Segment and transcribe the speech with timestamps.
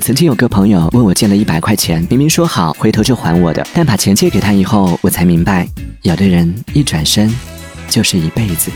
[0.00, 5.68] 曾经有个朋友问我借了一百块钱明明说好回头就还我的但把钱借给他以后我才明白
[6.02, 7.32] 有的人一转身
[7.88, 8.70] 就是一辈子。